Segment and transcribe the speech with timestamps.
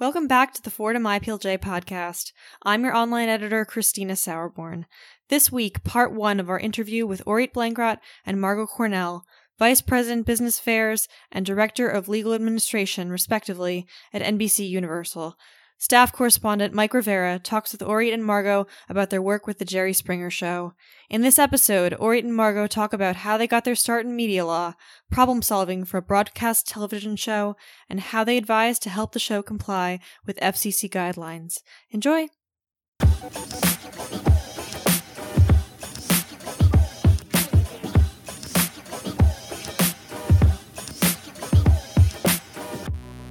[0.00, 2.32] Welcome back to the Fordham IPLJ podcast.
[2.64, 4.86] I'm your online editor, Christina Sauerborn.
[5.28, 9.24] This week, part one of our interview with Orit Blankrot and Margot Cornell,
[9.56, 15.36] Vice President Business Affairs and Director of Legal Administration, respectively, at NBC Universal.
[15.84, 19.92] Staff correspondent Mike Rivera talks with Orit and Margot about their work with The Jerry
[19.92, 20.72] Springer Show.
[21.10, 24.46] In this episode, Orit and Margot talk about how they got their start in media
[24.46, 24.72] law,
[25.10, 27.54] problem solving for a broadcast television show,
[27.86, 31.58] and how they advise to help the show comply with FCC guidelines.
[31.90, 32.28] Enjoy!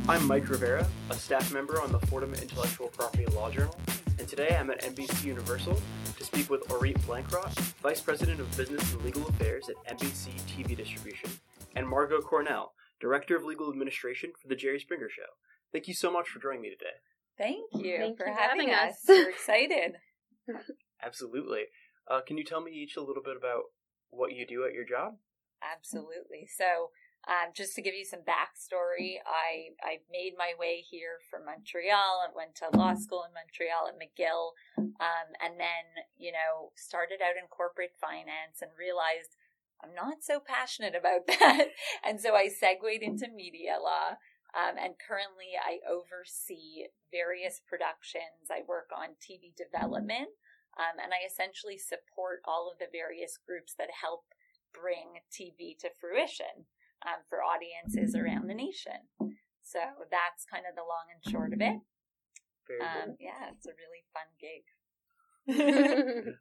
[0.05, 3.77] I'm Mike Rivera, a staff member on the Fordham Intellectual Property Law Journal,
[4.19, 5.81] and today I'm at NBC Universal
[6.17, 10.75] to speak with Orit Blankrot, Vice President of Business and Legal Affairs at NBC TV
[10.75, 11.29] Distribution,
[11.77, 15.23] and Margot Cornell, Director of Legal Administration for The Jerry Springer Show.
[15.71, 16.97] Thank you so much for joining me today.
[17.37, 18.95] Thank you Thank for you having, having us.
[18.95, 19.03] us.
[19.07, 19.93] We're excited.
[21.01, 21.63] Absolutely.
[22.11, 23.63] Uh, can you tell me each a little bit about
[24.09, 25.13] what you do at your job?
[25.63, 26.45] Absolutely.
[26.53, 26.89] So,
[27.23, 32.19] um, just to give you some backstory, I I made my way here from Montreal.
[32.19, 37.23] I went to law school in Montreal at McGill, um, and then you know started
[37.23, 39.39] out in corporate finance and realized
[39.79, 41.71] I'm not so passionate about that,
[42.03, 44.19] and so I segued into media law.
[44.53, 48.53] Um, and currently, I oversee various productions.
[48.53, 50.29] I work on TV development,
[50.77, 54.29] um, and I essentially support all of the various groups that help
[54.69, 56.69] bring TV to fruition
[57.05, 59.07] um, for audiences around the nation.
[59.63, 59.79] So
[60.11, 61.79] that's kind of the long and short of it.
[62.79, 64.63] Um, yeah, it's a really fun gig.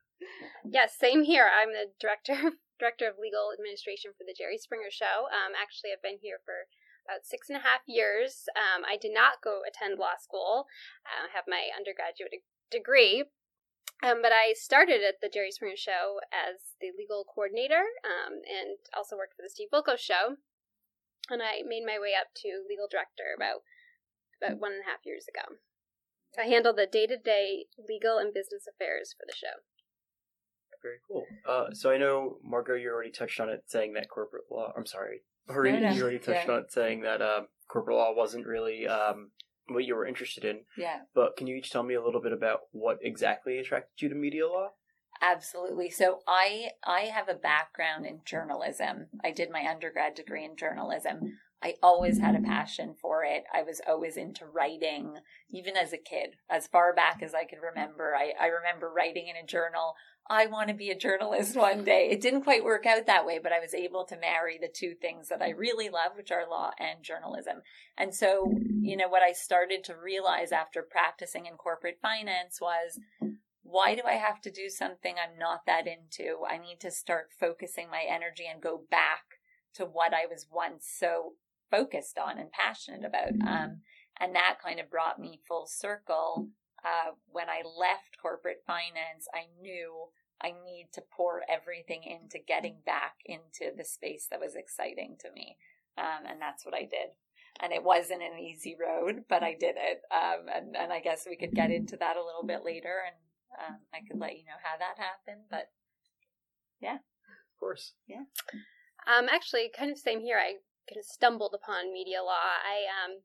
[0.64, 1.50] yes, same here.
[1.50, 5.30] I'm the director director of legal administration for the Jerry Springer Show.
[5.30, 6.70] Um, actually, I've been here for
[7.06, 8.46] about six and a half years.
[8.54, 10.66] Um, I did not go attend law school.
[11.06, 13.26] I have my undergraduate degree.
[14.02, 18.74] Um, but I started at the Jerry Springer Show as the legal coordinator um, and
[18.96, 20.42] also worked for the Steve Wilkos Show.
[21.30, 23.62] And I made my way up to legal director about
[24.42, 25.56] about one and a half years ago.
[26.38, 29.62] I handle the day to day legal and business affairs for the show.
[30.82, 31.26] Very cool.
[31.48, 34.72] Uh, so I know Margot, you already touched on it, saying that corporate law.
[34.76, 36.54] I'm sorry, Orit, No, no, you already touched yeah.
[36.54, 39.30] on it, saying that um, corporate law wasn't really um,
[39.68, 40.60] what you were interested in.
[40.76, 44.08] Yeah, But can you each tell me a little bit about what exactly attracted you
[44.08, 44.70] to media law?
[45.22, 45.90] Absolutely.
[45.90, 49.06] So I I have a background in journalism.
[49.24, 51.38] I did my undergrad degree in journalism.
[51.62, 53.44] I always had a passion for it.
[53.54, 55.18] I was always into writing,
[55.50, 58.16] even as a kid, as far back as I could remember.
[58.16, 59.94] I, I remember writing in a journal,
[60.28, 62.08] I want to be a journalist one day.
[62.10, 64.94] It didn't quite work out that way, but I was able to marry the two
[64.94, 67.62] things that I really love, which are law and journalism.
[67.96, 72.98] And so, you know, what I started to realize after practicing in corporate finance was
[73.62, 76.40] why do I have to do something I'm not that into?
[76.48, 79.22] I need to start focusing my energy and go back
[79.74, 81.34] to what I was once so
[81.70, 83.32] focused on and passionate about.
[83.46, 83.80] Um,
[84.20, 86.48] and that kind of brought me full circle.
[86.84, 90.08] Uh, when I left corporate finance, I knew
[90.42, 95.30] I need to pour everything into getting back into the space that was exciting to
[95.32, 95.56] me.
[95.96, 97.14] Um, and that's what I did.
[97.60, 100.02] And it wasn't an easy road, but I did it.
[100.10, 103.14] Um, and, and I guess we could get into that a little bit later and
[103.58, 105.44] um, I could let you know how that happened.
[105.50, 105.70] But
[106.80, 106.96] yeah.
[106.96, 107.92] Of course.
[108.06, 108.24] Yeah.
[109.06, 110.38] Um, actually, kind of same here.
[110.38, 112.58] I kind of stumbled upon media law.
[112.58, 113.22] I um,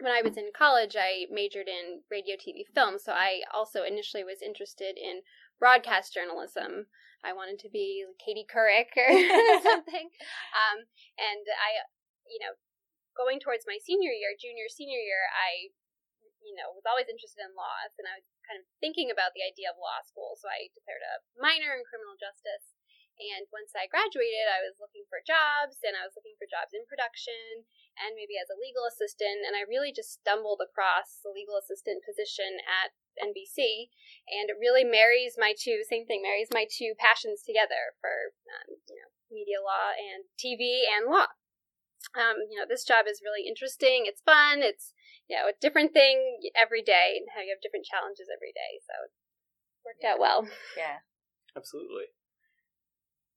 [0.00, 2.98] when I was in college, I majored in radio, TV, film.
[2.98, 5.22] So I also initially was interested in
[5.58, 6.86] broadcast journalism.
[7.22, 9.08] I wanted to be Katie Couric or
[9.62, 10.10] something.
[10.52, 10.78] Um,
[11.16, 11.86] and I,
[12.26, 12.58] you know,
[13.16, 15.70] going towards my senior year, junior, senior year, I,
[16.44, 19.42] you know, was always interested in law, and I was kind of thinking about the
[19.42, 20.36] idea of law school.
[20.36, 22.76] So I declared a minor in criminal justice.
[23.14, 26.74] And once I graduated, I was looking for jobs, and I was looking for jobs
[26.74, 27.62] in production
[27.94, 29.46] and maybe as a legal assistant.
[29.46, 32.90] And I really just stumbled across the legal assistant position at
[33.22, 33.94] NBC,
[34.26, 38.82] and it really marries my two same thing marries my two passions together for um,
[38.90, 41.30] you know media law and TV and law.
[42.14, 44.04] Um, you know, this job is really interesting.
[44.06, 44.60] It's fun.
[44.60, 44.92] It's
[45.28, 48.80] you know a different thing every day, and how you have different challenges every day.
[48.84, 49.12] So it
[49.84, 50.48] worked out well.
[50.76, 51.04] yeah.
[51.56, 52.10] Absolutely.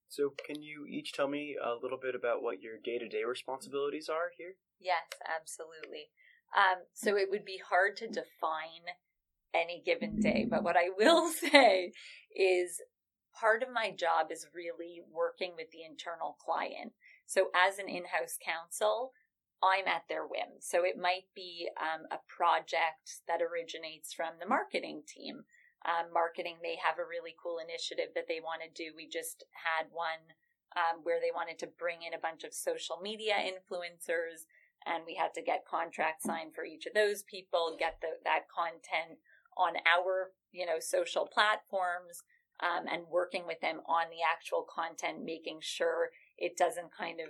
[0.09, 3.23] So, can you each tell me a little bit about what your day to day
[3.23, 4.55] responsibilities are here?
[4.79, 6.09] Yes, absolutely.
[6.55, 8.95] Um, so it would be hard to define
[9.53, 11.91] any given day, but what I will say
[12.35, 12.81] is
[13.39, 16.93] part of my job is really working with the internal client.
[17.25, 19.11] So as an in-house counsel,
[19.63, 20.59] I'm at their whim.
[20.59, 25.45] So it might be um, a project that originates from the marketing team.
[25.85, 28.93] Um, marketing may have a really cool initiative that they want to do.
[28.95, 30.35] We just had one
[30.75, 34.45] um, where they wanted to bring in a bunch of social media influencers,
[34.85, 38.45] and we had to get contracts signed for each of those people, get the, that
[38.49, 39.17] content
[39.57, 42.21] on our you know social platforms,
[42.59, 47.29] um, and working with them on the actual content, making sure it doesn't kind of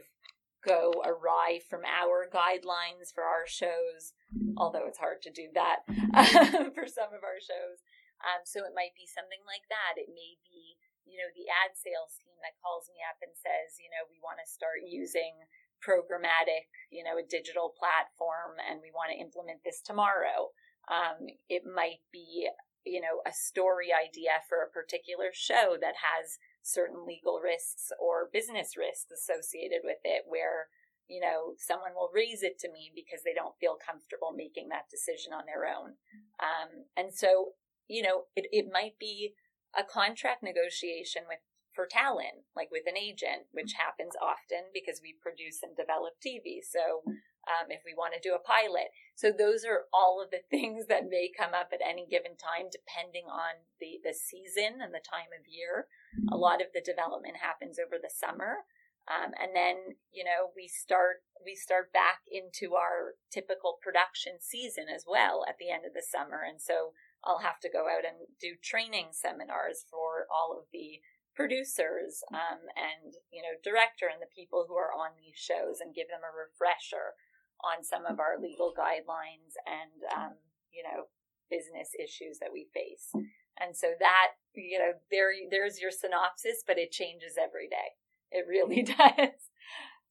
[0.66, 4.14] go awry from our guidelines for our shows,
[4.58, 5.86] although it's hard to do that
[6.76, 7.82] for some of our shows.
[8.22, 10.02] Um, so it might be something like that.
[10.02, 13.78] It may be, you know, the ad sales team that calls me up and says,
[13.78, 15.46] you know, we want to start using
[15.78, 20.50] programmatic, you know, a digital platform and we want to implement this tomorrow.
[20.90, 22.50] Um, it might be,
[22.86, 28.28] you know, a story idea for a particular show that has certain legal risks or
[28.32, 30.68] business risks associated with it where,
[31.08, 34.92] you know, someone will raise it to me because they don't feel comfortable making that
[34.92, 35.96] decision on their own.
[36.44, 37.56] Um, and so,
[37.88, 39.32] you know, it, it might be
[39.72, 41.40] a contract negotiation with
[41.72, 46.58] for talent, like with an agent, which happens often because we produce and develop TV.
[46.66, 47.06] So
[47.48, 48.92] um, if we want to do a pilot.
[49.16, 52.68] So those are all of the things that may come up at any given time,
[52.68, 55.88] depending on the, the season and the time of year.
[56.30, 58.68] A lot of the development happens over the summer.
[59.08, 64.92] Um, and then, you know, we start, we start back into our typical production season
[64.92, 66.44] as well at the end of the summer.
[66.44, 66.92] And so
[67.24, 71.00] I'll have to go out and do training seminars for all of the
[71.38, 75.94] producers um, and you know director and the people who are on these shows and
[75.94, 77.14] give them a refresher
[77.64, 80.34] on some of our legal guidelines and um,
[80.72, 81.10] you know
[81.50, 83.12] business issues that we face.
[83.60, 87.98] And so that you know there there's your synopsis but it changes every day.
[88.32, 89.52] It really does.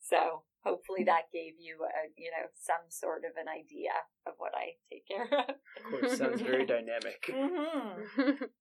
[0.00, 3.94] So hopefully that gave you a you know some sort of an idea
[4.26, 5.54] of what i take care of.
[5.54, 7.22] Of course sounds very dynamic.
[7.28, 8.44] Mm-hmm.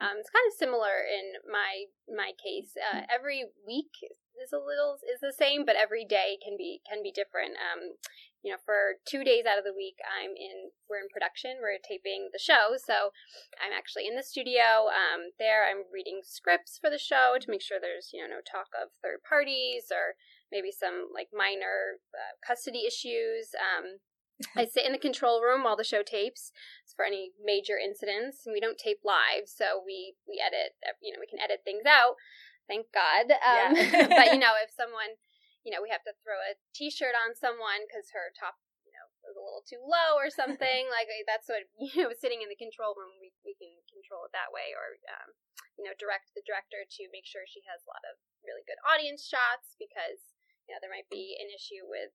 [0.00, 2.74] Um, it's kind of similar in my my case.
[2.74, 3.94] Uh, every week
[4.42, 7.56] is a little is the same, but every day can be can be different.
[7.58, 7.96] Um,
[8.44, 11.58] you know, for two days out of the week, I'm in we're in production.
[11.60, 13.16] We're taping the show, so
[13.56, 14.92] I'm actually in the studio.
[14.92, 18.42] Um, there, I'm reading scripts for the show to make sure there's you know no
[18.44, 20.20] talk of third parties or
[20.52, 23.56] maybe some like minor uh, custody issues.
[23.56, 24.04] Um,
[24.56, 26.50] I sit in the control room while the show tapes
[26.94, 28.46] for any major incidents.
[28.46, 30.76] And we don't tape live, so we we edit.
[31.02, 32.16] You know, we can edit things out.
[32.66, 33.28] Thank God.
[33.28, 34.08] Um, yeah.
[34.18, 35.20] but you know, if someone,
[35.62, 39.06] you know, we have to throw a T-shirt on someone because her top, you know,
[39.24, 40.88] was a little too low or something.
[40.88, 42.12] like that's what you know.
[42.16, 45.36] Sitting in the control room, we we can control it that way, or um,
[45.76, 48.80] you know, direct the director to make sure she has a lot of really good
[48.84, 50.36] audience shots because
[50.68, 52.12] you know there might be an issue with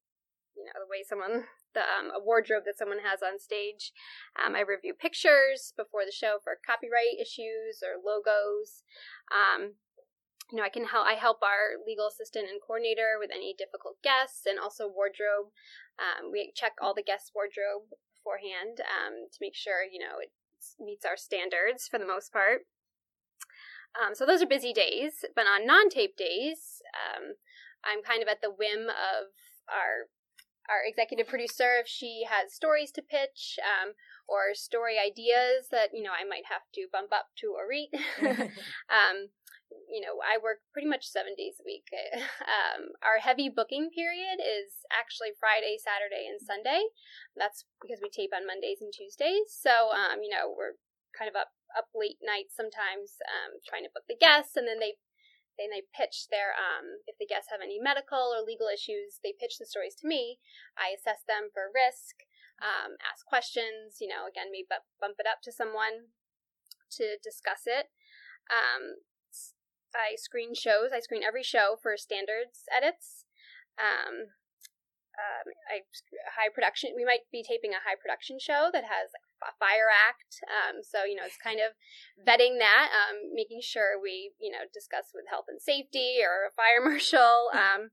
[0.58, 3.94] you know the way someone the um, a wardrobe that someone has on stage.
[4.34, 8.82] Um, I review pictures before the show for copyright issues or logos.
[9.30, 9.78] Um,
[10.52, 11.06] you know, I can help.
[11.06, 15.54] I help our legal assistant and coordinator with any difficult guests, and also wardrobe.
[16.00, 20.32] Um, we check all the guests' wardrobe beforehand um, to make sure you know it
[20.80, 22.66] meets our standards for the most part.
[23.98, 26.82] Um, so those are busy days, but on non-tape days,
[27.84, 29.32] I'm kind of at the whim of
[29.70, 30.10] our
[30.70, 33.94] our executive producer if she has stories to pitch um,
[34.28, 37.90] or story ideas that you know I might have to bump up to Orit.
[38.90, 39.34] um,
[39.90, 41.88] you know, I work pretty much seven days a week.
[42.50, 46.82] Um, our heavy booking period is actually Friday, Saturday, and Sunday.
[47.38, 49.54] That's because we tape on Mondays and Tuesdays.
[49.54, 50.82] So, um, you know, we're
[51.14, 54.82] kind of up up late nights sometimes um, trying to book the guests, and then
[54.82, 54.98] they
[55.60, 59.36] and they pitch their um, if the guests have any medical or legal issues they
[59.36, 60.40] pitch the stories to me
[60.80, 62.24] i assess them for risk
[62.64, 66.16] um, ask questions you know again maybe bump it up to someone
[66.88, 67.92] to discuss it
[68.50, 69.04] um,
[69.96, 73.26] i screen shows i screen every show for standards edits
[73.80, 74.36] um,
[75.20, 75.84] um, I,
[76.36, 76.96] high production.
[76.96, 79.12] We might be taping a high production show that has
[79.44, 80.40] a fire act.
[80.48, 81.76] Um, so you know, it's kind of
[82.24, 86.56] vetting that, um, making sure we you know discuss with health and safety or a
[86.56, 87.52] fire marshal.
[87.60, 87.92] Um,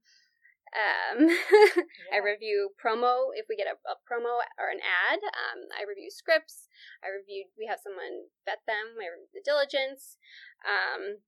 [0.77, 2.13] um, yeah.
[2.13, 5.23] I review promo if we get a, a promo or an ad.
[5.23, 6.69] Um, I review scripts.
[7.01, 7.49] I review.
[7.57, 8.99] We have someone vet them.
[8.99, 10.19] I review the diligence.
[10.67, 11.25] Um,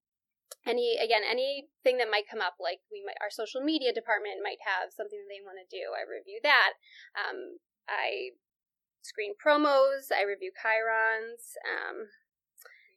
[0.66, 4.60] any again anything that might come up like we might our social media department might
[4.64, 6.76] have something that they want to do i review that.
[7.16, 8.36] Um, i
[9.02, 12.10] screen promos i review chyrons um,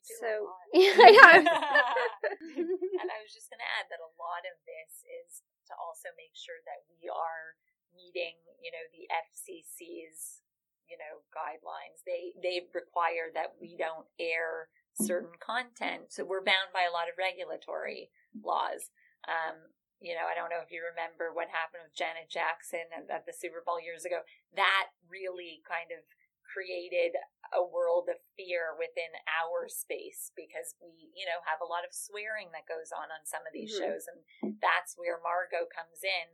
[0.03, 5.46] so yeah and i was just going to add that a lot of this is
[5.72, 7.55] to also make sure that we are
[7.96, 10.43] meeting, you know, the FCC's,
[10.88, 12.03] you know, guidelines.
[12.03, 17.07] They they require that we don't air certain content, so we're bound by a lot
[17.07, 18.91] of regulatory laws.
[19.27, 19.71] Um,
[20.01, 23.38] you know, I don't know if you remember what happened with Janet Jackson at the
[23.38, 24.25] Super Bowl years ago.
[24.57, 26.01] That really kind of
[26.41, 27.15] created
[27.53, 31.95] a world of fear within our space because we, you know, have a lot of
[31.95, 33.93] swearing that goes on on some of these mm-hmm.
[33.93, 34.10] shows.
[34.10, 36.27] And that's where Margot comes in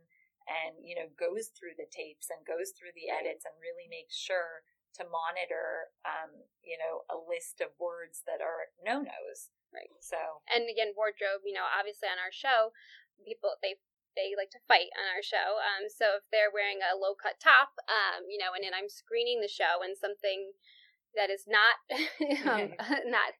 [0.48, 4.16] and, you know, goes through the tapes and goes through the edits and really makes
[4.16, 4.66] sure
[4.98, 9.50] to monitor, um, you know, a list of words that are no nos.
[9.70, 9.92] Right.
[10.00, 12.72] So, and again, wardrobe, you know, obviously on our show,
[13.22, 13.78] people they
[14.18, 15.62] they like to fight on our show.
[15.62, 18.90] Um, so if they're wearing a low cut top, um, you know, and then I'm
[18.90, 20.50] screening the show and something
[21.14, 21.78] that is not
[22.50, 22.74] um,
[23.06, 23.30] not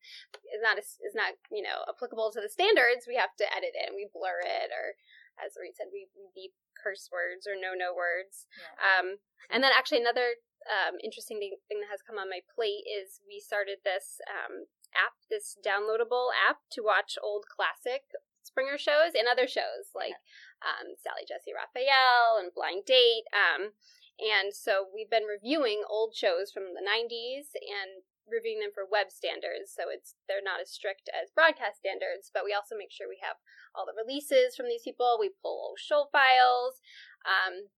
[0.55, 3.91] is not is not you know applicable to the standards, we have to edit it
[3.91, 4.95] and we blur it or
[5.39, 8.47] as Reed said, we, we beep curse words or no no words.
[8.59, 8.75] Yeah.
[8.83, 9.07] Um,
[9.51, 13.21] and then actually another um, interesting thing, thing that has come on my plate is
[13.27, 18.05] we started this um, app, this downloadable app to watch old classic
[18.45, 20.17] Springer shows and other shows like
[20.65, 23.29] um, Sally Jessy Raphael and Blind Date.
[23.37, 23.77] Um,
[24.17, 29.13] and so we've been reviewing old shows from the 90s and reviewing them for web
[29.13, 29.73] standards.
[29.73, 33.21] So it's they're not as strict as broadcast standards, but we also make sure we
[33.23, 33.37] have
[33.77, 35.21] all the releases from these people.
[35.21, 36.81] We pull old show files.
[37.25, 37.69] Um,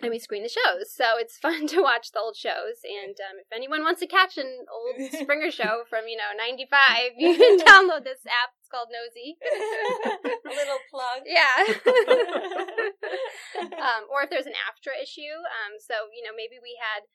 [0.00, 0.92] and we screen the shows.
[0.92, 2.82] So it's fun to watch the old shows.
[2.84, 7.16] And um, if anyone wants to catch an old Springer show from, you know, 95,
[7.16, 8.52] you can download this app.
[8.60, 9.36] It's called Nosey.
[9.40, 11.22] A little plug.
[11.24, 11.56] Yeah.
[13.78, 15.36] um, or if there's an AFTRA issue.
[15.62, 17.06] Um, so, you know, maybe we had,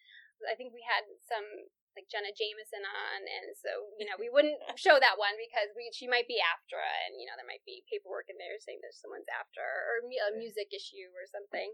[0.47, 4.55] I think we had some like Jenna Jameson on, and so you know we wouldn't
[4.77, 7.83] show that one because we she might be AFTRA, and you know there might be
[7.89, 11.73] paperwork in there saying that someone's AFTRA or a music issue or something.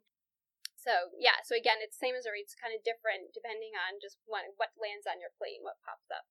[0.86, 4.22] So yeah, so again, it's same as a It's kind of different depending on just
[4.30, 6.30] what what lands on your plate and what pops up.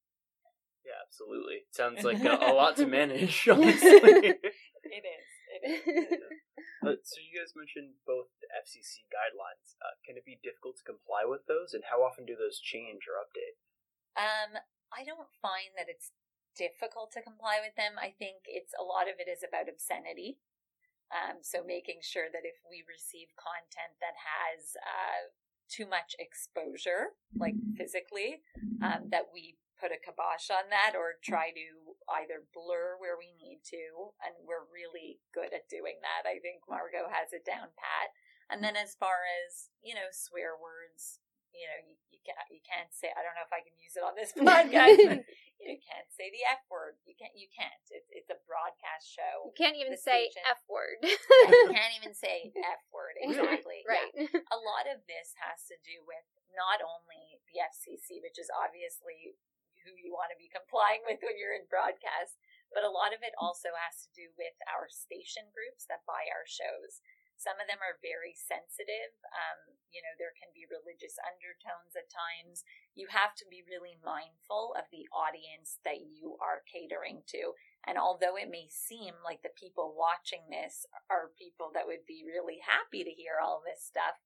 [0.86, 1.66] Yeah, absolutely.
[1.74, 3.48] Sounds like a, a lot to manage.
[3.50, 5.26] Honestly, it is.
[5.50, 5.80] It is.
[6.84, 9.72] Uh, so you guys mentioned both the FCC guidelines.
[9.80, 13.08] Uh, can it be difficult to comply with those, and how often do those change
[13.08, 13.56] or update?
[14.14, 14.60] Um,
[14.92, 16.12] I don't find that it's
[16.52, 17.96] difficult to comply with them.
[17.96, 20.38] I think it's a lot of it is about obscenity.
[21.14, 25.30] Um, so making sure that if we receive content that has uh,
[25.70, 28.42] too much exposure, like physically,
[28.82, 31.66] um, that we put a kibosh on that or try to
[32.18, 34.10] either blur where we need to.
[34.26, 36.26] And we're really good at doing that.
[36.26, 38.10] I think Margot has it down pat.
[38.50, 41.22] And then as far as, you know, swear words,
[41.54, 43.94] you know, you, you can't you can't say I don't know if I can use
[43.94, 45.22] it on this podcast, but
[45.64, 47.00] you can't say the F word.
[47.08, 47.84] You can't you can't.
[47.90, 49.48] It's it's a broadcast show.
[49.48, 50.44] You can't even say station.
[50.48, 51.00] F word.
[51.02, 53.82] you can't even say F word, exactly.
[53.88, 54.12] right.
[54.12, 54.30] Yeah.
[54.56, 59.34] A lot of this has to do with not only the FCC, which is obviously
[59.84, 62.40] who you want to be complying with when you're in broadcast,
[62.72, 63.44] but a lot of it mm.
[63.44, 67.04] also has to do with our station groups that buy our shows.
[67.36, 69.12] Some of them are very sensitive.
[69.30, 72.66] Um, you know, there can be religious undertones at times.
[72.94, 77.54] You have to be really mindful of the audience that you are catering to.
[77.84, 82.24] And although it may seem like the people watching this are people that would be
[82.24, 84.24] really happy to hear all this stuff,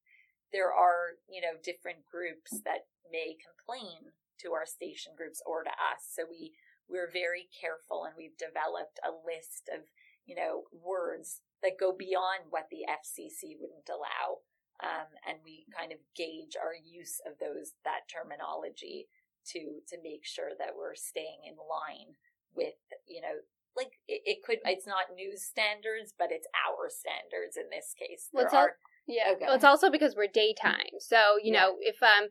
[0.52, 5.74] there are, you know, different groups that may complain to our station groups or to
[5.74, 6.06] us.
[6.06, 6.54] So we
[6.88, 9.84] we're very careful and we've developed a list of,
[10.24, 14.44] you know, words that go beyond what the FCC wouldn't allow.
[14.78, 19.10] Um, and we kind of gauge our use of those that terminology
[19.50, 22.14] to to make sure that we're staying in line
[22.54, 23.42] with you know
[23.76, 28.28] like it, it could it's not news standards but it's our standards in this case
[28.32, 29.46] well, are, yeah okay.
[29.46, 31.60] well, it's also because we're daytime so you yeah.
[31.60, 32.28] know if um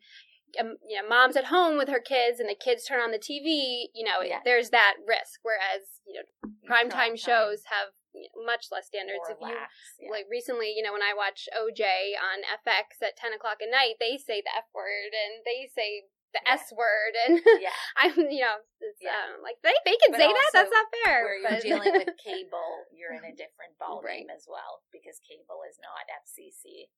[0.60, 3.19] um, you know, mom's at home with her kids and the kids turn on the
[3.19, 4.39] TV, you know, yeah.
[4.46, 5.41] there's that risk.
[5.43, 7.91] Whereas, you know, primetime shows have
[8.33, 9.27] much less standards.
[9.29, 10.12] If you yeah.
[10.12, 14.00] like recently, you know, when I watch OJ on FX at ten o'clock at night,
[14.00, 16.59] they say the F word and they say the yeah.
[16.59, 17.75] S word, and yeah.
[17.95, 18.59] I'm, you know,
[19.00, 19.31] yeah.
[19.31, 20.51] um, like they they can but say that.
[20.53, 21.24] That's not fair.
[21.24, 24.36] Where you're dealing with cable, you're in a different ballgame right.
[24.36, 26.91] as well because cable is not FCC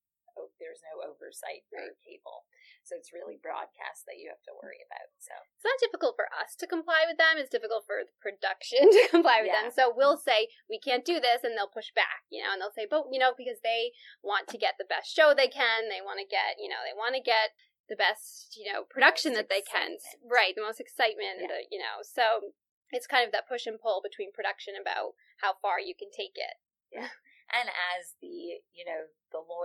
[0.62, 2.48] there's no oversight for cable.
[2.88, 5.12] So it's really broadcast that you have to worry about.
[5.20, 7.38] So it's not difficult for us to comply with them.
[7.38, 9.68] It's difficult for the production to comply with yeah.
[9.68, 9.76] them.
[9.76, 12.74] So we'll say we can't do this, and they'll push back, you know, and they'll
[12.74, 13.94] say, but you know, because they
[14.24, 15.92] want to get the best show they can.
[15.92, 17.54] They want to get, you know, they want to get
[17.90, 19.98] the best, you know, production that they can.
[20.22, 21.50] Right, the most excitement, yeah.
[21.50, 22.02] the, you know.
[22.02, 22.54] So
[22.90, 26.38] it's kind of that push and pull between production about how far you can take
[26.38, 26.58] it.
[26.94, 27.14] Yeah.
[27.50, 29.19] And as the, you know, the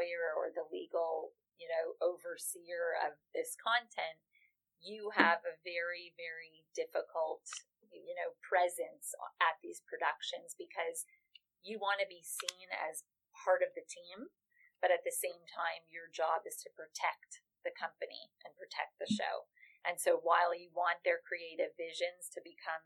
[0.04, 4.18] lawyer or the legal you know, overseer of this content,
[4.82, 7.46] you have a very, very difficult,
[7.88, 11.06] you know, presence at these productions because
[11.64, 14.28] you want to be seen as part of the team,
[14.82, 19.08] but at the same time, your job is to protect the company and protect the
[19.08, 19.49] show.
[19.87, 22.84] And so while you want their creative visions to become,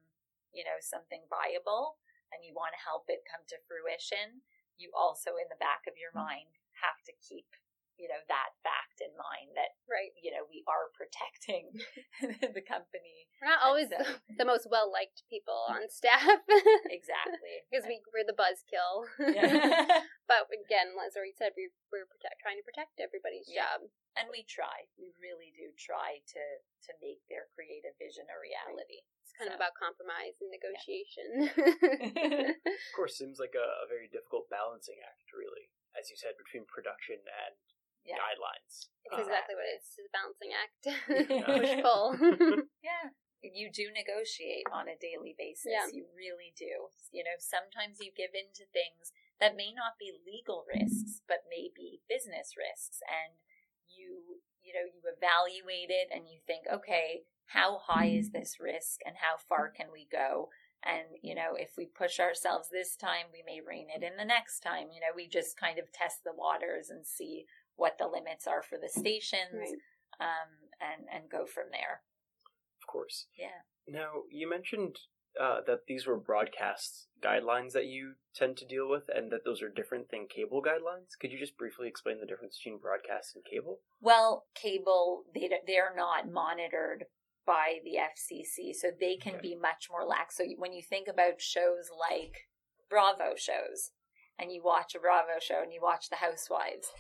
[0.55, 1.99] you know, something viable
[2.31, 4.47] and you want to help it come to fruition,
[4.79, 6.31] you also in the back of your mm-hmm.
[6.31, 7.49] mind have to keep
[7.99, 11.75] you know that fact in mind that right you know we are protecting
[12.55, 13.99] the company we're not always so,
[14.41, 15.91] the most well liked people on mm.
[15.91, 16.47] staff
[16.89, 20.07] exactly because we, we're the buzzkill yeah.
[20.31, 23.67] but again as we said we, we're protect, trying to protect everybody's yeah.
[23.67, 26.43] job and we try we really do try to
[26.87, 29.19] to make their creative vision a reality right.
[29.27, 29.55] it's kind so.
[29.55, 32.55] of about compromise and negotiation yeah.
[32.55, 35.67] of course seems like a, a very difficult balancing act really
[35.99, 37.59] as you said between production and
[38.07, 38.17] yeah.
[38.17, 38.89] guidelines.
[39.05, 39.87] It's exactly what it is.
[39.99, 40.83] It's a balancing act.
[41.59, 42.07] Push pull.
[42.89, 43.13] yeah.
[43.39, 45.71] You do negotiate on a daily basis.
[45.71, 45.87] Yeah.
[45.87, 46.91] You really do.
[47.15, 51.47] You know, sometimes you give in to things that may not be legal risks, but
[51.47, 52.99] may be business risks.
[53.07, 53.39] And
[53.87, 59.01] you, you know, you evaluate it and you think, okay, how high is this risk
[59.07, 60.51] and how far can we go?
[60.85, 64.25] And, you know, if we push ourselves this time, we may rein it in the
[64.25, 64.89] next time.
[64.95, 68.63] You know, we just kind of test the waters and see what the limits are
[68.63, 70.21] for the stations, right.
[70.21, 72.03] um, and and go from there.
[72.83, 73.27] Of course.
[73.39, 73.65] Yeah.
[73.87, 74.97] Now you mentioned
[75.41, 79.63] uh, that these were broadcast guidelines that you tend to deal with, and that those
[79.63, 81.19] are different than cable guidelines.
[81.21, 83.79] Could you just briefly explain the difference between broadcast and cable?
[84.01, 87.05] Well, cable they they're not monitored
[87.49, 89.49] by the FCC, so they can okay.
[89.49, 90.37] be much more lax.
[90.37, 92.47] So when you think about shows like
[92.91, 93.93] Bravo shows,
[94.39, 96.93] and you watch a Bravo show and you watch The Housewives,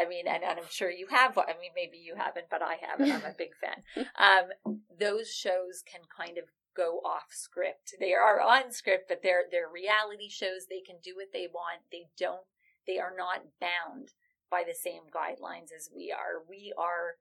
[0.00, 1.36] I mean, and, and, I'm sure you have.
[1.36, 3.00] I mean, maybe you haven't, but I have.
[3.00, 3.82] And I'm a big fan.
[4.18, 6.44] Um, those shows can kind of
[6.76, 7.94] go off script.
[8.00, 10.66] They are on script, but they're they're reality shows.
[10.68, 11.82] They can do what they want.
[11.92, 12.46] They don't.
[12.86, 14.14] They are not bound
[14.50, 16.42] by the same guidelines as we are.
[16.48, 17.18] We are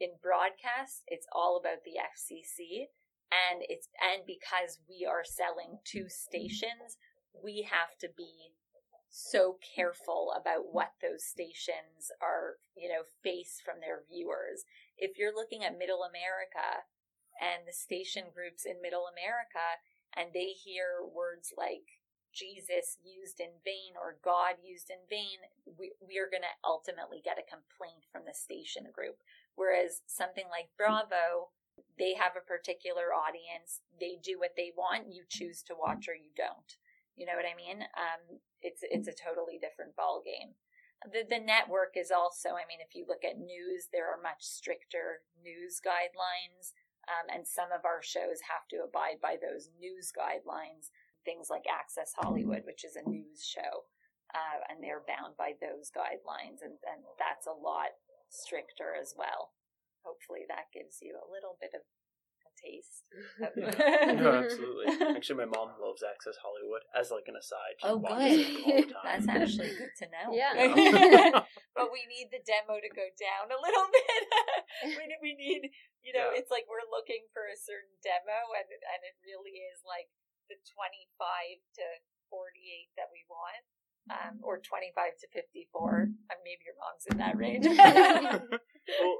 [0.00, 1.04] in broadcast.
[1.06, 2.88] It's all about the FCC,
[3.30, 6.08] and it's and because we are selling to mm-hmm.
[6.08, 6.98] stations,
[7.36, 8.56] we have to be
[9.10, 14.62] so careful about what those stations are, you know, face from their viewers.
[14.96, 16.86] If you're looking at middle America
[17.42, 19.82] and the station groups in middle America
[20.14, 21.98] and they hear words like
[22.30, 27.18] Jesus used in vain or God used in vain, we, we are going to ultimately
[27.18, 29.18] get a complaint from the station group.
[29.60, 31.52] Whereas something like Bravo,
[32.00, 33.84] they have a particular audience.
[34.00, 35.12] They do what they want.
[35.12, 36.80] You choose to watch or you don't.
[37.12, 37.84] You know what I mean?
[37.92, 40.56] Um, it's it's a totally different ball game.
[41.04, 42.56] The the network is also.
[42.56, 46.72] I mean, if you look at news, there are much stricter news guidelines,
[47.04, 50.88] um, and some of our shows have to abide by those news guidelines.
[51.28, 53.84] Things like Access Hollywood, which is a news show,
[54.32, 57.92] uh, and they're bound by those guidelines, and, and that's a lot
[58.30, 59.52] stricter as well.
[60.06, 63.04] Hopefully, that gives you a little bit of a taste.
[64.16, 64.88] no, absolutely.
[65.12, 66.86] Actually, my mom loves Access Hollywood.
[66.96, 68.94] As like an aside, oh, good.
[69.04, 70.32] That's actually good to know.
[70.32, 70.56] Yeah.
[71.76, 74.22] but we need the demo to go down a little bit.
[74.96, 75.62] we, need, we need,
[76.00, 76.38] you know, yeah.
[76.40, 80.08] it's like we're looking for a certain demo, and and it really is like
[80.48, 81.84] the twenty five to
[82.32, 83.66] forty eight that we want.
[84.08, 86.02] Um, or 25 to 54.
[86.02, 87.62] Um, maybe your mom's in that range.
[87.68, 89.16] well,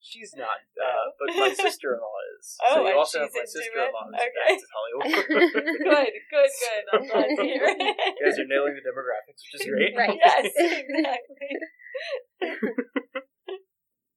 [0.00, 2.56] She's not, uh, but my sister-in-law is.
[2.64, 4.56] Oh, so you also have my sister-in-law who's okay.
[4.72, 5.12] Hollywood.
[5.28, 6.84] good, good, good.
[6.88, 7.76] I'm glad to hear it.
[7.76, 9.92] You guys are nailing the demographics, which is great.
[9.92, 10.16] Right.
[10.16, 11.52] yes, exactly.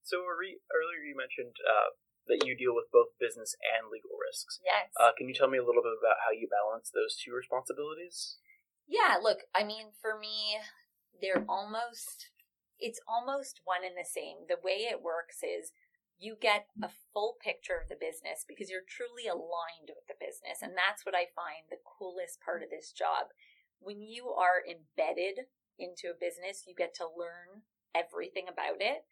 [0.08, 1.92] so earlier you mentioned uh,
[2.32, 4.64] that you deal with both business and legal risks.
[4.64, 4.88] Yes.
[4.96, 8.40] Uh, can you tell me a little bit about how you balance those two responsibilities?
[8.88, 10.60] Yeah, look, I mean, for me,
[11.22, 12.30] they're almost
[12.80, 14.44] it's almost one and the same.
[14.50, 15.72] The way it works is
[16.20, 20.60] you get a full picture of the business because you're truly aligned with the business.
[20.62, 23.32] And that's what I find the coolest part of this job.
[23.80, 25.48] When you are embedded
[25.80, 27.64] into a business, you get to learn
[27.96, 29.08] everything about it.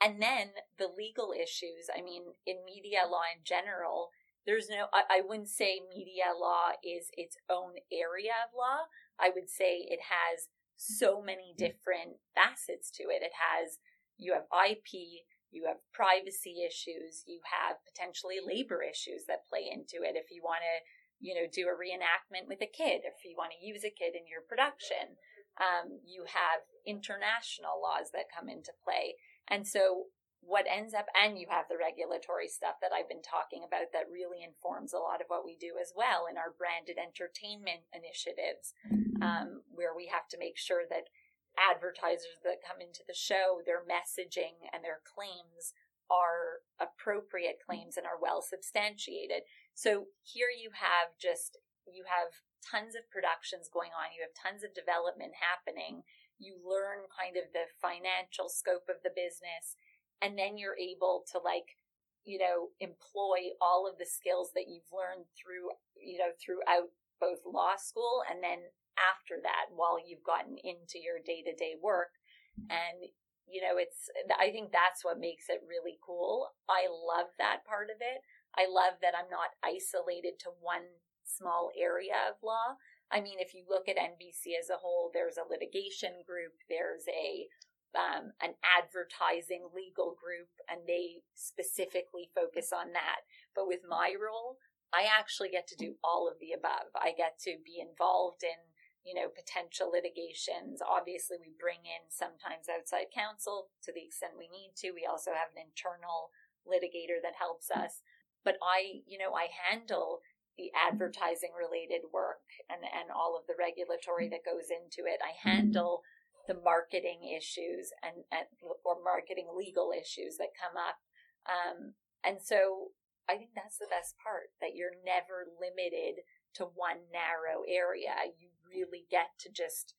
[0.00, 4.10] And then the legal issues, I mean, in media law in general,
[4.46, 8.88] there's no, I, I wouldn't say media law is its own area of law.
[9.20, 13.20] I would say it has so many different facets to it.
[13.20, 13.78] It has,
[14.16, 15.20] you have IP,
[15.52, 20.16] you have privacy issues, you have potentially labor issues that play into it.
[20.16, 20.74] If you want to,
[21.20, 24.16] you know, do a reenactment with a kid, if you want to use a kid
[24.16, 25.20] in your production,
[25.60, 29.20] um, you have international laws that come into play.
[29.48, 30.08] And so
[30.40, 34.10] what ends up, and you have the regulatory stuff that I've been talking about that
[34.10, 38.72] really informs a lot of what we do as well in our branded entertainment initiatives,
[39.20, 41.12] um, where we have to make sure that
[41.60, 45.76] advertisers that come into the show, their messaging and their claims
[46.10, 49.46] are appropriate claims and are well substantiated.
[49.76, 54.66] So here you have just, you have tons of productions going on, you have tons
[54.66, 56.02] of development happening,
[56.40, 59.76] you learn kind of the financial scope of the business
[60.22, 61.76] and then you're able to like
[62.24, 67.40] you know employ all of the skills that you've learned through you know throughout both
[67.44, 68.60] law school and then
[69.00, 72.20] after that while you've gotten into your day-to-day work.
[72.68, 73.08] And
[73.48, 74.06] you know it's
[74.38, 76.54] i think that's what makes it really cool.
[76.68, 78.22] I love that part of it.
[78.54, 82.78] I love that i'm not isolated to one small area of law.
[83.10, 87.08] I mean if you look at nbc as a whole there's a litigation group there's
[87.08, 87.48] a
[87.96, 93.26] um, an advertising legal group and they specifically focus on that.
[93.54, 94.58] But with my role,
[94.90, 96.90] I actually get to do all of the above.
[96.98, 98.58] I get to be involved in,
[99.06, 100.82] you know, potential litigations.
[100.82, 104.90] Obviously, we bring in sometimes outside counsel to the extent we need to.
[104.90, 106.34] We also have an internal
[106.66, 108.02] litigator that helps us.
[108.42, 110.22] But I, you know, I handle
[110.58, 115.22] the advertising related work and, and all of the regulatory that goes into it.
[115.22, 116.02] I handle
[116.50, 118.50] the marketing issues and, and
[118.82, 120.98] or marketing legal issues that come up.
[121.46, 121.94] Um,
[122.26, 122.90] and so
[123.30, 126.26] I think that's the best part that you're never limited
[126.58, 128.34] to one narrow area.
[128.34, 129.94] You really get to just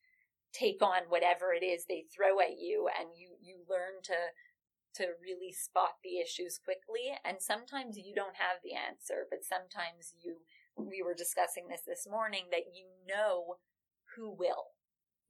[0.52, 4.36] take on whatever it is they throw at you and you, you learn to
[4.92, 10.12] to really spot the issues quickly and sometimes you don't have the answer but sometimes
[10.20, 10.36] you
[10.76, 13.56] we were discussing this this morning that you know
[14.14, 14.71] who will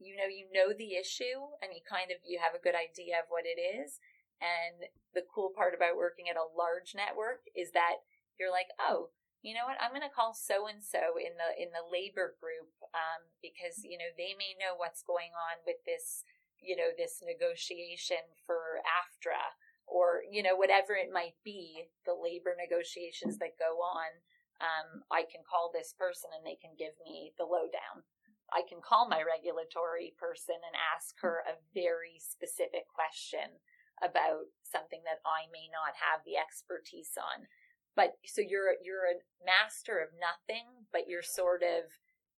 [0.03, 3.23] you know you know the issue and you kind of you have a good idea
[3.23, 4.03] of what it is.
[4.43, 8.03] And the cool part about working at a large network is that
[8.39, 9.75] you're like oh you know what?
[9.83, 13.83] I'm going to call so and so in the in the labor group um, because
[13.83, 16.23] you know they may know what's going on with this
[16.63, 19.59] you know this negotiation for aftra
[19.91, 24.23] or you know whatever it might be the labor negotiations that go on.
[24.63, 28.07] Um, i can call this person and they can give me the lowdown
[28.53, 33.59] I can call my regulatory person and ask her a very specific question
[34.05, 37.49] about something that I may not have the expertise on.
[37.97, 41.93] But so you're you're a master of nothing, but you're sort of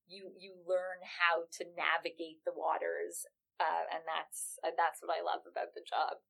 [0.10, 3.26] you you learn how to navigate the waters,
[3.62, 6.22] uh, and that's uh, that's what I love about the job.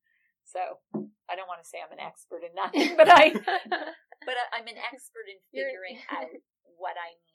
[0.44, 0.84] So
[1.28, 3.32] I don't want to say I'm an expert in nothing, but I
[4.28, 6.28] but I'm an expert in figuring out
[6.76, 7.33] what I need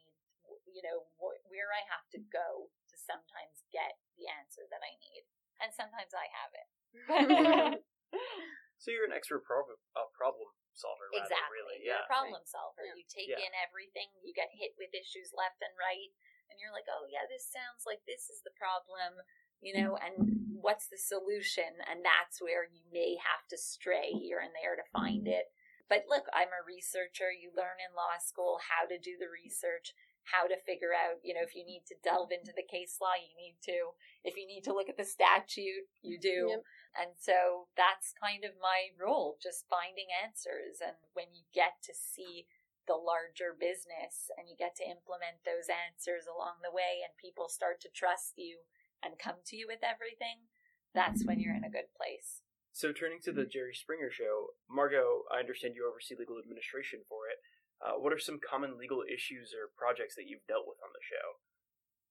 [0.72, 4.94] you know, wh- where I have to go to sometimes get the answer that I
[4.98, 5.24] need.
[5.60, 6.70] And sometimes I have it.
[8.82, 11.52] so you're an expert prob- uh, problem solver, rather, exactly.
[11.60, 11.78] really.
[11.84, 12.08] You're yeah.
[12.08, 12.88] a problem solver.
[12.88, 12.96] Yeah.
[12.96, 13.44] You take Yeah.
[13.44, 16.12] in everything, you get hit with issues left and right,
[16.48, 19.20] and you're like, oh, yeah, this sounds like this is the problem,
[19.60, 21.84] you know, and what's the solution?
[21.86, 25.52] And that's where you may have to stray here and there to find it.
[25.90, 27.34] But look, I'm a researcher.
[27.34, 29.98] You learn in law school how to do the research
[30.30, 33.18] how to figure out, you know, if you need to delve into the case law,
[33.18, 33.98] you need to.
[34.24, 36.54] If you need to look at the statute, you do.
[36.54, 36.64] Yep.
[36.98, 40.82] And so that's kind of my role, just finding answers.
[40.82, 42.46] And when you get to see
[42.90, 47.46] the larger business and you get to implement those answers along the way and people
[47.46, 48.66] start to trust you
[49.06, 50.50] and come to you with everything,
[50.94, 52.42] that's when you're in a good place.
[52.74, 53.54] So turning to the mm-hmm.
[53.54, 57.38] Jerry Springer show, Margot, I understand you oversee legal administration for it.
[57.80, 61.04] Uh, what are some common legal issues or projects that you've dealt with on the
[61.04, 61.40] show?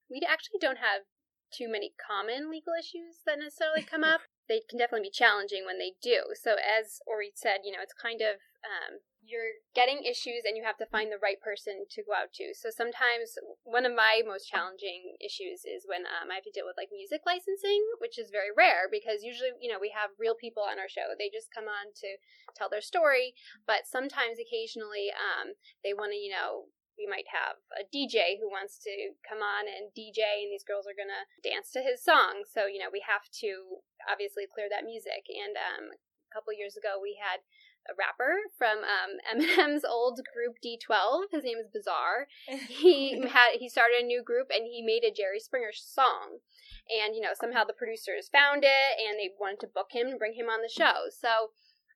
[0.08, 1.04] We actually don't have
[1.52, 4.24] too many common legal issues that necessarily come up.
[4.48, 6.32] They can definitely be challenging when they do.
[6.34, 10.64] So, as Ori said, you know, it's kind of um, you're getting issues and you
[10.64, 12.56] have to find the right person to go out to.
[12.56, 16.64] So sometimes one of my most challenging issues is when um, I have to deal
[16.64, 20.32] with like music licensing, which is very rare because usually, you know, we have real
[20.32, 21.12] people on our show.
[21.12, 22.16] They just come on to
[22.56, 23.36] tell their story,
[23.68, 25.52] but sometimes occasionally um,
[25.84, 29.70] they want to, you know, we might have a DJ who wants to come on
[29.70, 32.42] and DJ, and these girls are gonna dance to his song.
[32.44, 35.30] So you know we have to obviously clear that music.
[35.30, 37.40] And um, a couple years ago, we had
[37.88, 41.32] a rapper from um, Eminem's old group D12.
[41.32, 42.28] His name is Bizarre.
[42.68, 46.40] He had he started a new group and he made a Jerry Springer song.
[46.88, 50.18] And you know somehow the producers found it and they wanted to book him and
[50.18, 51.08] bring him on the show.
[51.10, 51.52] So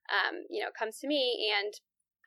[0.09, 1.73] um, you know comes to me and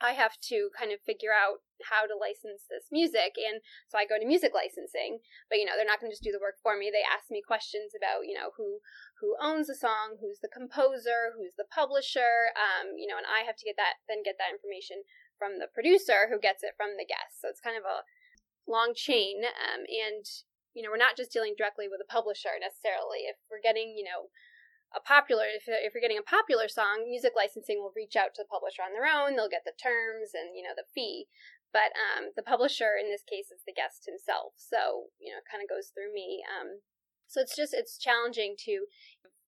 [0.00, 3.36] I have to kind of figure out how to license this music.
[3.36, 6.24] And so I go to music licensing, but you know, they're not going to just
[6.24, 6.92] do the work for me.
[6.92, 8.80] They ask me questions about, you know, who
[9.20, 13.44] who owns the song, who's the composer, who's the publisher, um, you know, and I
[13.48, 15.04] have to get that then get that information
[15.40, 17.40] from the producer who gets it from the guest.
[17.40, 18.04] So it's kind of a
[18.68, 20.24] long chain um, and
[20.76, 23.24] you know, we're not just dealing directly with a publisher necessarily.
[23.24, 24.28] If we're getting, you know,
[24.94, 28.42] a popular if, if you're getting a popular song music licensing will reach out to
[28.42, 29.34] the publisher on their own.
[29.34, 31.26] They'll get the terms and you know the fee.
[31.72, 34.54] But um, the publisher in this case is the guest himself.
[34.56, 36.44] So you know it kind of goes through me.
[36.46, 36.84] Um,
[37.26, 38.86] so it's just it's challenging to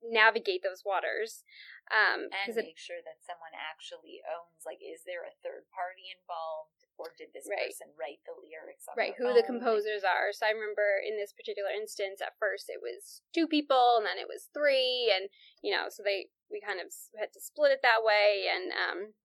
[0.02, 1.42] navigate those waters
[1.88, 6.12] um, and make it, sure that someone actually owns like is there a third party
[6.12, 7.70] involved or did this right.
[7.70, 9.36] person write the lyrics right who own?
[9.36, 13.48] the composers are so i remember in this particular instance at first it was two
[13.48, 15.32] people and then it was three and
[15.64, 19.16] you know so they we kind of had to split it that way and um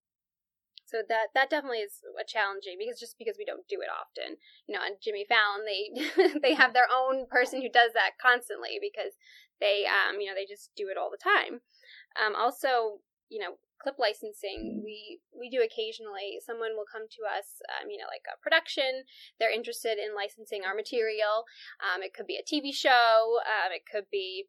[0.86, 4.38] so that that definitely is a challenging because just because we don't do it often
[4.68, 5.90] you know and jimmy fallon they
[6.46, 9.18] they have their own person who does that constantly because
[9.60, 11.66] they um you know they just do it all the time
[12.18, 13.00] um also
[13.30, 17.98] you know clip licensing we we do occasionally someone will come to us um, you
[17.98, 19.04] know like a production
[19.40, 21.44] they're interested in licensing our material.
[21.84, 24.46] Um, it could be a tv show um, it could be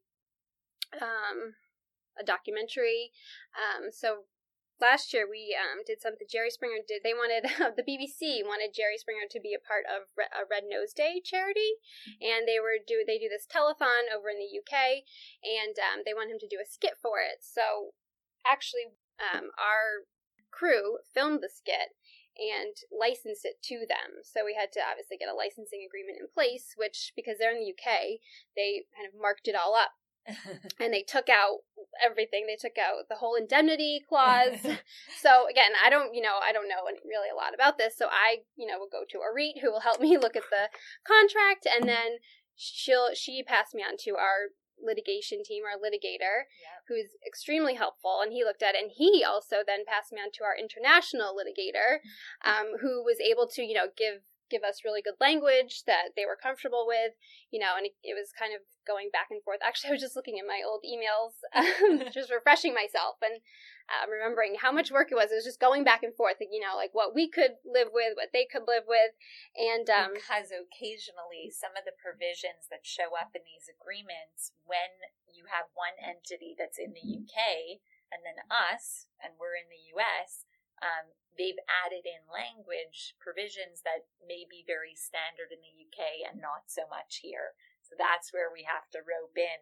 [1.01, 1.55] um,
[2.19, 3.11] a documentary.
[3.59, 4.25] Um, so
[4.85, 9.01] last year we um, did something jerry springer did they wanted the bbc wanted jerry
[9.01, 11.81] springer to be a part of a red nose day charity
[12.21, 14.77] and they were do they do this telethon over in the uk
[15.41, 17.97] and they want him to do a skit for it so
[18.45, 20.05] actually um, our
[20.53, 21.97] crew filmed the skit
[22.35, 24.23] and licensed it to them.
[24.23, 27.63] So we had to obviously get a licensing agreement in place, which, because they're in
[27.63, 28.19] the UK,
[28.59, 29.95] they kind of marked it all up.
[30.81, 31.61] and they took out
[32.05, 32.47] everything.
[32.47, 34.59] They took out the whole indemnity clause.
[35.23, 37.97] so again, I don't, you know, I don't know really a lot about this.
[37.97, 40.69] So I, you know, will go to Orit, who will help me look at the
[41.07, 42.19] contract, and then
[42.57, 46.83] she'll she passed me on to our litigation team, our litigator, yep.
[46.89, 48.21] who's extremely helpful.
[48.23, 51.35] And he looked at it, and he also then passed me on to our international
[51.35, 52.03] litigator,
[52.45, 56.25] um, who was able to, you know, give give us really good language that they
[56.27, 57.17] were comfortable with,
[57.51, 59.61] you know, and it, it was kind of going back and forth.
[59.65, 63.41] Actually, I was just looking at my old emails, um, just refreshing myself, and
[63.89, 65.33] uh, remembering how much work it was.
[65.33, 68.17] It was just going back and forth, you know, like what we could live with,
[68.17, 69.13] what they could live with,
[69.57, 74.93] and um, because occasionally some of the provisions that show up in these agreements, when
[75.29, 77.81] you have one entity that's in the UK
[78.13, 80.47] and then us, and we're in the US.
[80.85, 86.39] Um, they've added in language provisions that may be very standard in the UK and
[86.39, 87.57] not so much here.
[87.83, 89.61] So that's where we have to rope in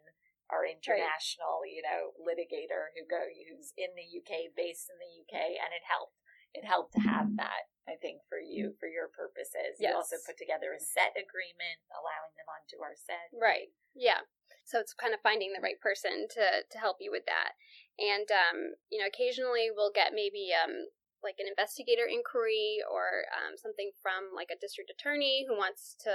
[0.52, 1.72] our international, right.
[1.72, 5.86] you know, litigator who go who's in the UK, based in the UK, and it
[5.88, 6.20] helped.
[6.52, 9.80] It helped to have that, I think, for you for your purposes.
[9.80, 9.88] Yes.
[9.88, 13.32] You also put together a set agreement, allowing them onto our set.
[13.32, 13.72] Right.
[13.96, 14.28] Yeah.
[14.68, 17.56] So it's kind of finding the right person to to help you with that.
[17.96, 23.56] And um, you know, occasionally we'll get maybe um like an investigator inquiry or um,
[23.56, 26.12] something from like a district attorney who wants to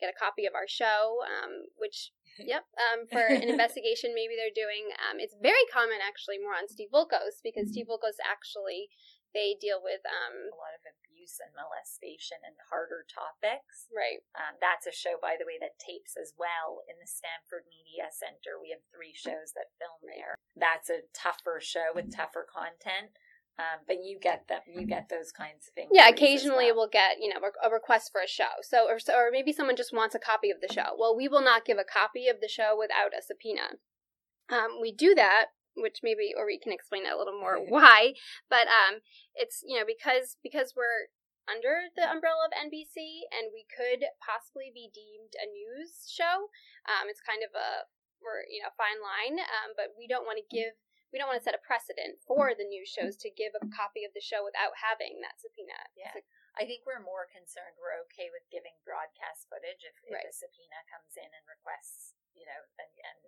[0.00, 4.54] get a copy of our show, um, which, yep, um, for an investigation maybe they're
[4.54, 4.92] doing.
[4.98, 8.92] Um, it's very common actually more on Steve Wilkos because Steve Wilkos actually
[9.32, 13.88] they deal with um, a lot of abuse and molestation and harder topics.
[13.88, 14.20] Right.
[14.36, 18.12] Um, that's a show, by the way, that tapes as well in the Stamford Media
[18.12, 18.60] Center.
[18.60, 20.36] We have three shows that film there.
[20.52, 23.16] That's a tougher show with tougher content.
[23.62, 25.90] Um, but you get them, you get those kinds of things.
[25.92, 26.90] Yeah, occasionally well.
[26.90, 28.58] we'll get you know a request for a show.
[28.62, 30.98] So or or maybe someone just wants a copy of the show.
[30.98, 33.78] Well, we will not give a copy of the show without a subpoena.
[34.50, 38.14] Um, we do that, which maybe or we can explain that a little more why.
[38.50, 41.12] But um, it's you know because because we're
[41.46, 46.50] under the umbrella of NBC and we could possibly be deemed a news show.
[46.86, 47.86] Um, it's kind of a
[48.18, 50.74] we're you know fine line, um, but we don't want to give
[51.12, 54.08] we don't want to set a precedent for the news shows to give a copy
[54.08, 55.76] of the show without having that subpoena.
[55.92, 56.16] Yeah.
[56.16, 60.28] So, I think we're more concerned we're okay with giving broadcast footage if, if right.
[60.28, 63.20] a subpoena comes in and requests, you know, and, and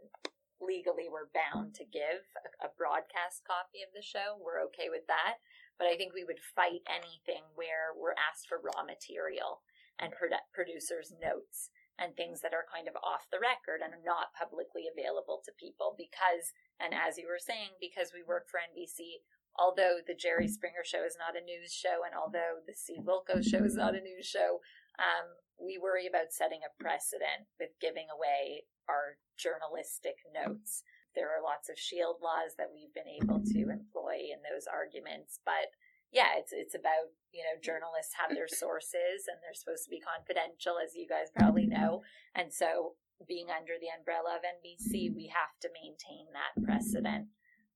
[0.60, 4.36] legally we're bound to give a, a, broadcast copy of the show.
[4.36, 5.40] We're okay with that.
[5.80, 9.64] But I think we would fight anything where we're asked for raw material
[9.98, 14.02] and produ- producers' notes and things that are kind of off the record and are
[14.02, 16.50] not publicly available to people because,
[16.82, 19.22] and as you were saying, because we work for NBC,
[19.54, 23.46] although the Jerry Springer show is not a news show and although the Steve Wilkos
[23.46, 24.58] show is not a news show,
[24.98, 30.82] um, we worry about setting a precedent with giving away our journalistic notes.
[31.14, 35.38] There are lots of shield laws that we've been able to employ in those arguments,
[35.46, 35.70] but
[36.14, 40.00] yeah, it's it's about you know journalists have their sources and they're supposed to be
[40.00, 42.94] confidential, as you guys probably know, and so
[43.26, 47.30] being under the umbrella of NBC, we have to maintain that precedent,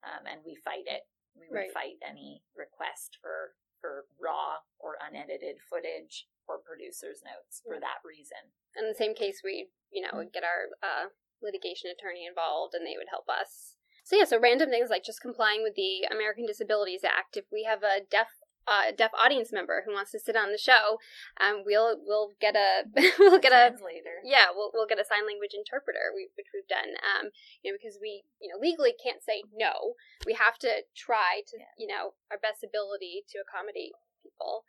[0.07, 1.07] um, and we fight it.
[1.35, 1.73] We would Right.
[1.75, 8.51] fight any request for for raw or unedited footage or producers' notes for that reason.
[8.75, 11.09] In the same case, we, you know, would get our uh,
[11.41, 13.78] litigation attorney involved and they would help us.
[14.09, 17.37] So, yeah, so random things like just complying with the American Disabilities Act.
[17.37, 20.57] If we have a deaf uh, deaf audience member who wants to sit on the
[20.57, 20.97] show,
[21.37, 22.89] um, we'll we'll get a
[23.21, 24.25] we'll get a translator.
[24.25, 26.97] yeah we'll we'll get a sign language interpreter, we, which we've done.
[27.05, 29.93] Um, you know, because we you know legally can't say no.
[30.25, 31.77] We have to try to Yeah.
[31.77, 33.93] you know our best ability to accommodate
[34.25, 34.65] people.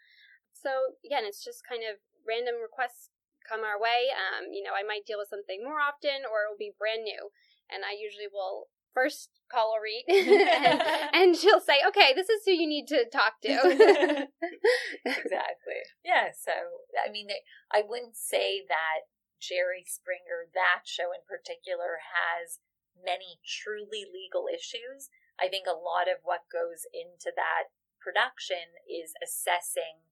[0.52, 3.08] So again, it's just kind of random requests
[3.48, 4.12] come our way.
[4.12, 7.08] Um, you know, I might deal with something more often, or it will be brand
[7.08, 7.32] new,
[7.72, 10.82] and I usually will first call Orit, and,
[11.14, 13.50] and she'll say, "Okay, this is who you need to talk to."
[15.06, 15.82] exactly.
[16.04, 16.32] Yeah.
[16.38, 16.54] So,
[16.94, 17.28] I mean,
[17.72, 22.60] I wouldn't say that Jerry Springer, that show in particular, has
[22.94, 25.10] many truly legal issues.
[25.40, 27.72] I think a lot of what goes into that
[28.04, 30.04] production is assessing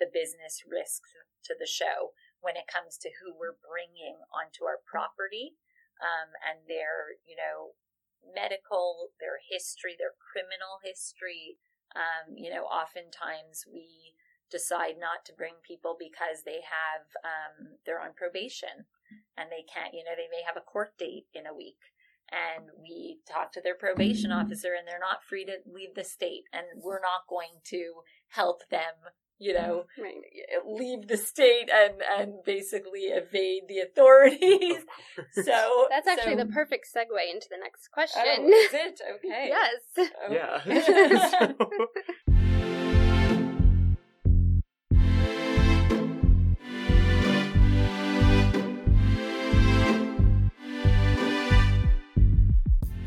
[0.00, 1.12] the business risks
[1.44, 5.60] to the show when it comes to who we're bringing onto our property
[6.00, 7.76] um, and their, you know,
[8.22, 11.58] medical, their history, their criminal history.
[11.96, 14.14] Um, you know, oftentimes we
[14.50, 18.86] decide not to bring people because they have um, they're on probation
[19.38, 19.94] and they can't.
[19.94, 21.80] You know, they may have a court date in a week,
[22.30, 26.44] and we talk to their probation officer, and they're not free to leave the state,
[26.52, 29.10] and we're not going to help them.
[29.42, 30.02] You know, mm-hmm.
[30.02, 30.14] right.
[30.14, 34.84] Eh, leave the state and and basically evade the authorities.
[35.32, 38.22] So That's actually so- the perfect segue into the next oh, question.
[38.26, 39.48] Oh, is it okay?
[39.48, 39.80] yes.
[39.98, 40.30] Oh.
[40.30, 41.52] Yeah.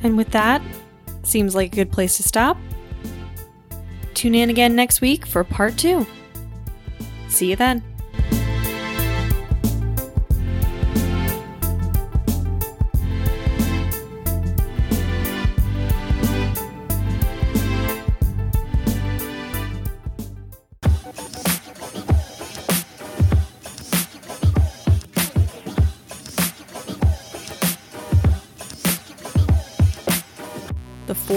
[0.04, 0.62] And with that,
[1.24, 2.58] seems like a good place to stop.
[4.14, 6.06] Tune in again next week for part two.
[7.34, 7.93] See you then.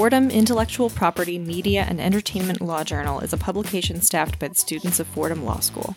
[0.06, 5.00] Fordham Intellectual Property, Media, and Entertainment Law Journal is a publication staffed by the students
[5.00, 5.96] of Fordham Law School.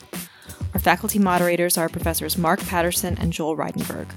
[0.74, 4.08] Our faculty moderators are Professors Mark Patterson and Joel Reidenberg.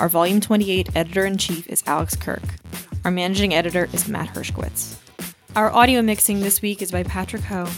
[0.00, 2.42] Our Volume 28 editor in chief is Alex Kirk.
[3.04, 4.96] Our managing editor is Matt Hershkowitz.
[5.54, 7.68] Our audio mixing this week is by Patrick Ho.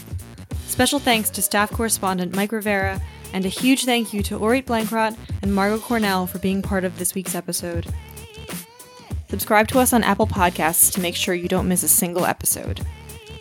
[0.65, 2.99] Special thanks to staff correspondent Mike Rivera,
[3.31, 6.97] and a huge thank you to Orit Blankrot and Margot Cornell for being part of
[6.97, 7.93] this week's episode.
[9.33, 12.85] Subscribe to us on Apple Podcasts to make sure you don't miss a single episode.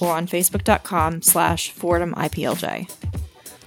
[0.00, 3.15] or on Facebook.com slash FordhamIPLJ.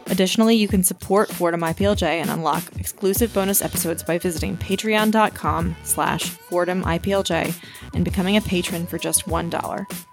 [0.09, 6.29] Additionally, you can support Fordham IPLJ and unlock exclusive bonus episodes by visiting patreon.com slash
[6.29, 7.55] Fordham IPLJ
[7.93, 10.05] and becoming a patron for just $1.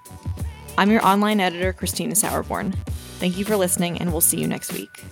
[0.78, 2.76] I'm your online editor, Christina Sauerborn.
[3.18, 5.02] Thank you for listening, and we'll see you next week.